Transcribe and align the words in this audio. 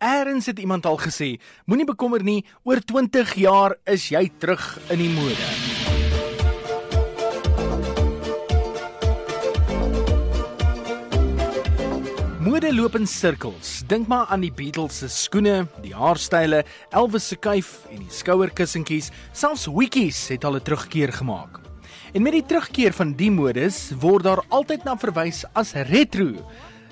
Eers 0.00 0.46
het 0.46 0.58
iemand 0.58 0.86
al 0.88 0.96
gesê, 0.96 1.34
moenie 1.68 1.84
bekommer 1.84 2.22
nie, 2.24 2.40
oor 2.64 2.80
20 2.80 3.34
jaar 3.36 3.74
is 3.84 4.06
jy 4.08 4.30
terug 4.40 4.62
in 4.88 5.02
die 5.02 5.10
mode. 5.12 5.48
Mode 12.40 12.72
loop 12.72 12.96
in 12.96 13.04
sirkels. 13.04 13.82
Dink 13.92 14.08
maar 14.08 14.32
aan 14.32 14.40
die 14.40 14.52
Beatles 14.56 15.02
se 15.02 15.10
skoene, 15.12 15.66
die 15.84 15.92
haarstyle, 15.92 16.62
Elvis 16.96 17.28
se 17.28 17.36
kuif 17.36 17.84
en 17.92 18.00
die 18.00 18.16
skouerkussentjies, 18.22 19.12
selfs 19.36 19.68
wikkies 19.68 20.30
het 20.32 20.48
al 20.48 20.56
'n 20.56 20.64
terugkeer 20.64 21.12
gemaak. 21.12 21.60
En 22.14 22.22
met 22.22 22.32
die 22.32 22.46
terugkeer 22.46 22.92
van 22.92 23.12
die 23.12 23.30
modes 23.30 23.92
word 24.00 24.24
daar 24.24 24.42
altyd 24.48 24.84
na 24.84 24.96
verwys 24.96 25.44
as 25.52 25.74
retro. 25.74 26.48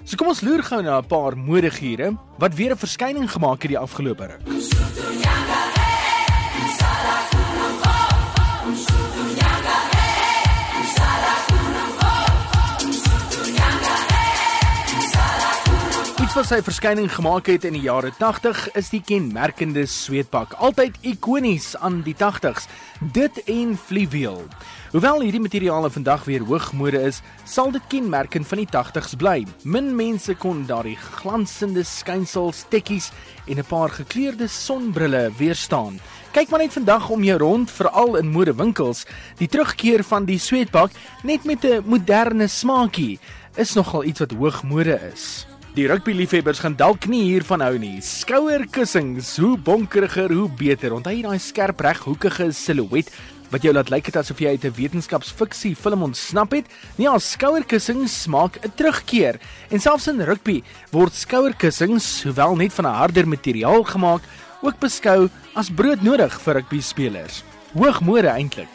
So 0.09 0.17
kom 0.17 0.31
ons 0.33 0.39
loer 0.41 0.63
gou 0.65 0.79
na 0.81 0.97
'n 1.03 1.05
paar 1.05 1.37
modegure 1.37 2.17
wat 2.41 2.55
weer 2.55 2.73
'n 2.73 2.81
verskyning 2.81 3.29
gemaak 3.29 3.61
het 3.63 3.71
die 3.71 3.79
afgelope 3.79 4.25
ruk. 4.25 5.28
Wat 16.39 16.53
sy 16.53 16.59
verskyning 16.63 17.09
gemaak 17.11 17.49
het 17.51 17.65
in 17.67 17.75
die 17.75 17.83
jare 17.83 18.13
80 18.15 18.59
is 18.79 18.93
die 18.93 19.01
kenmerkende 19.03 19.83
sweetpak, 19.91 20.53
altyd 20.63 20.95
ikonies 21.03 21.73
aan 21.83 21.97
die 22.07 22.15
80s. 22.15 22.69
Dit 23.17 23.41
en 23.51 23.73
fluweel. 23.75 24.45
Hoewel 24.93 25.25
hierdie 25.25 25.43
materiale 25.43 25.91
vandag 25.91 26.29
weer 26.29 26.45
hoogmode 26.47 27.01
is, 27.09 27.19
sal 27.43 27.75
dit 27.75 27.83
kenmerkend 27.91 28.47
van 28.47 28.63
die 28.63 28.69
80s 28.71 29.17
bly. 29.19 29.35
Min 29.67 29.91
mense 29.99 30.37
kon 30.39 30.63
daardie 30.69 30.95
glansende 31.19 31.83
skynsels, 31.83 32.63
tekkies 32.71 33.11
en 33.49 33.59
'n 33.59 33.67
paar 33.67 33.91
gekleurde 33.91 34.47
sonbrille 34.47 35.33
weerstaan. 35.39 35.99
Kyk 36.33 36.51
maar 36.51 36.63
net 36.63 36.73
vandag 36.73 37.11
om 37.11 37.25
jou 37.25 37.39
rond, 37.39 37.71
veral 37.71 38.17
in 38.17 38.31
modewinkels, 38.31 39.07
die 39.39 39.49
terugkeer 39.49 40.05
van 40.05 40.25
die 40.25 40.39
sweetpak 40.39 40.91
net 41.25 41.45
met 41.45 41.65
'n 41.65 41.83
moderne 41.85 42.47
smaakie 42.47 43.19
is 43.57 43.75
nogal 43.75 44.05
iets 44.05 44.21
wat 44.21 44.33
hoogmode 44.33 45.01
is. 45.13 45.49
Die 45.79 45.87
rugbyliefhebbers 45.87 46.59
gaan 46.59 46.75
dalk 46.75 47.05
nie 47.07 47.21
hiervan 47.23 47.63
hou 47.63 47.77
nie. 47.79 48.01
Skouerkussings, 48.03 49.37
hoe 49.39 49.53
bonkeriger, 49.63 50.33
hoe 50.35 50.49
beter. 50.59 50.91
Onthou 50.97 51.13
jy 51.15 51.21
daai 51.23 51.39
skerp 51.39 51.85
reghoekige 51.87 52.49
silhouet 52.51 53.13
wat 53.53 53.63
jou 53.63 53.71
laat 53.71 53.93
lyk 53.95 54.09
het 54.11 54.19
asof 54.19 54.41
jy 54.43 54.57
uit 54.57 54.65
'n 54.67 54.75
wetenskapsfiksie 54.75 55.77
film 55.77 56.03
ontsnap 56.03 56.51
het? 56.51 56.67
Nee, 56.99 57.09
al 57.09 57.21
skouerkussings 57.21 58.27
maak 58.27 58.59
'n 58.59 58.73
terugkeer. 58.75 59.39
En 59.71 59.79
selfs 59.79 60.09
in 60.09 60.21
rugby 60.21 60.65
word 60.91 61.15
skouerkussings, 61.15 62.25
hoewel 62.25 62.57
net 62.57 62.73
van 62.73 62.87
'n 62.87 62.99
harder 62.99 63.29
materiaal 63.29 63.85
gemaak, 63.85 64.23
ook 64.63 64.81
beskou 64.81 65.29
as 65.55 65.71
broodnodig 65.71 66.41
vir 66.41 66.55
rugby 66.55 66.81
spelers. 66.81 67.45
Hoogmode 67.73 68.29
eintlik. 68.29 68.75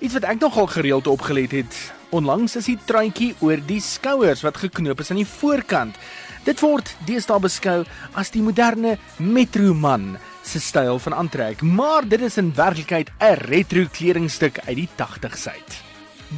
Iets 0.00 0.14
wat 0.14 0.24
ek 0.24 0.40
nogal 0.40 0.66
gereeld 0.66 1.06
opgelet 1.06 1.50
het, 1.50 1.92
onlangs 2.10 2.56
is 2.56 2.64
die 2.64 2.78
truitjie 2.86 3.34
oor 3.40 3.58
die 3.66 3.80
skouers 3.80 4.40
wat 4.40 4.56
geknoop 4.56 5.00
is 5.00 5.10
aan 5.10 5.16
die 5.16 5.26
voorkant. 5.26 5.96
Dit 6.44 6.60
word 6.60 6.94
deesdae 7.06 7.40
beskou 7.40 7.84
as 8.14 8.30
die 8.30 8.42
moderne 8.42 8.96
metroman 9.18 10.16
se 10.44 10.60
styl 10.60 10.98
van 10.98 11.14
aantrek, 11.14 11.62
maar 11.62 12.06
dit 12.08 12.20
is 12.20 12.38
in 12.38 12.54
werklikheid 12.54 13.10
'n 13.20 13.36
retro 13.50 13.84
kledingstuk 13.92 14.58
uit 14.66 14.76
die 14.76 14.88
80s 14.96 15.48
uit. 15.48 15.82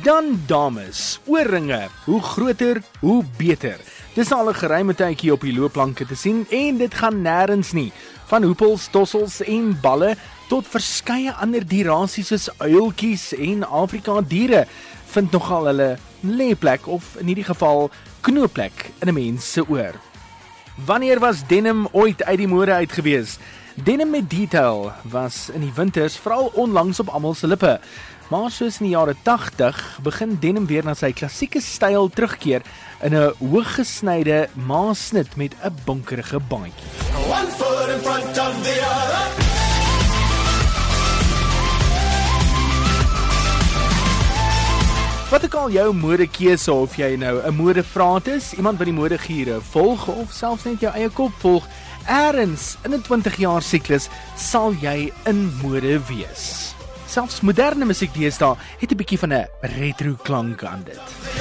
Dan 0.03 0.43
dames, 0.47 1.19
oorringe, 1.27 1.89
hoe 2.05 2.23
groter, 2.23 2.83
hoe 3.01 3.25
beter. 3.37 3.79
Dis 4.15 4.33
al 4.33 4.49
'n 4.49 4.55
geruime 4.55 4.95
tydjie 4.95 5.33
op 5.33 5.41
die 5.41 5.53
loopplanke 5.53 6.07
te 6.07 6.15
sien 6.15 6.47
en 6.51 6.79
dit 6.79 6.95
gaan 6.95 7.23
nêrens 7.23 7.73
nie. 7.73 7.93
Van 8.27 8.43
hoepels, 8.43 8.89
tossels 8.91 9.41
en 9.43 9.79
balle 9.81 10.17
tot 10.49 10.67
verskeie 10.67 11.33
ander 11.33 11.67
dierasies 11.67 12.27
soos 12.27 12.49
uiltjies 12.59 13.33
en 13.39 13.63
Afrika 13.65 14.21
diere 14.21 14.67
vind 15.11 15.33
nogal 15.33 15.67
hulle 15.71 15.97
lêplek 16.21 16.87
of 16.87 17.17
in 17.19 17.27
hierdie 17.27 17.47
geval 17.47 17.91
knoopplek 18.21 18.91
in 19.01 19.09
'n 19.09 19.15
mens 19.15 19.53
se 19.53 19.63
oor. 19.69 19.95
Wanneer 20.85 21.19
was 21.21 21.47
denim 21.47 21.89
ooit 21.93 22.25
uit 22.25 22.39
die 22.39 22.49
mode 22.49 22.73
uit 22.73 22.93
gewees? 22.93 23.39
Denim 23.75 24.11
met 24.11 24.31
detail 24.31 24.93
was 25.03 25.51
in 25.53 25.61
die 25.61 25.73
winters 25.75 26.17
veral 26.17 26.51
onlangs 26.55 27.01
op 27.01 27.09
almal 27.09 27.35
se 27.35 27.47
lippe. 27.47 27.81
Maar 28.31 28.51
soos 28.51 28.79
in 28.79 28.87
die 28.87 28.95
jare 28.95 29.17
80 29.23 29.99
begin 30.03 30.37
denim 30.41 30.67
weer 30.67 30.85
na 30.85 30.95
sy 30.95 31.13
klassieke 31.13 31.61
styl 31.61 32.09
terugkeer 32.09 32.63
in 33.03 33.15
'n 33.15 33.33
hooggesnyde 33.39 34.49
maasnit 34.55 35.37
met 35.37 35.55
'n 35.63 35.75
bonkerige 35.85 36.39
bandjie. 36.39 36.91
Wat 45.31 45.45
ek 45.47 45.53
al 45.55 45.69
jou 45.71 45.85
modekeuse 45.95 46.73
of 46.75 46.97
jy 46.99 47.13
nou 47.15 47.39
'n 47.39 47.55
modevraat 47.55 48.27
is, 48.27 48.51
iemand 48.59 48.79
wat 48.79 48.89
die 48.91 48.97
modegiere 48.97 49.61
volg 49.61 50.09
of 50.09 50.33
selfs 50.33 50.65
net 50.65 50.81
jou 50.81 50.91
eie 50.91 51.09
kop 51.09 51.31
volg, 51.39 51.69
eers 52.09 52.77
in 52.83 52.95
'n 52.95 53.03
20 53.03 53.37
jaar 53.39 53.63
siklus 53.63 54.09
sal 54.37 54.75
jy 54.83 55.13
in 55.27 55.53
mode 55.63 56.01
wees. 56.09 56.75
Selfs 57.07 57.43
moderne 57.43 57.85
musiek 57.85 58.13
deesdae 58.13 58.57
het 58.81 58.91
'n 58.91 58.97
bietjie 58.97 59.19
van 59.19 59.33
'n 59.33 59.47
retro 59.61 60.17
klank 60.23 60.65
aan 60.65 60.83
dit. 60.83 61.40